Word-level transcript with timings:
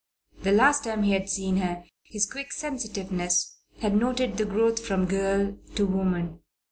The 0.41 0.51
last 0.51 0.85
time 0.85 1.03
he 1.03 1.11
had 1.11 1.29
seen 1.29 1.57
her, 1.57 1.83
his 2.01 2.25
quick 2.25 2.51
sensitiveness 2.53 3.57
had 3.81 3.95
noted 3.95 4.37
the 4.37 4.45
growth 4.45 4.83
from 4.83 5.05
girl 5.05 5.59
to 5.75 5.85
woman. 5.85 6.39